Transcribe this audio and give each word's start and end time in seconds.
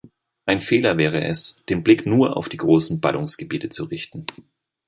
Ein 0.47 0.63
Fehler 0.63 0.97
wäre 0.97 1.23
es, 1.25 1.61
den 1.69 1.83
Blick 1.83 2.07
nur 2.07 2.35
auf 2.35 2.49
die 2.49 2.57
großen 2.57 3.01
Ballungsgebiete 3.01 3.69
zu 3.69 3.83
richten. 3.83 4.25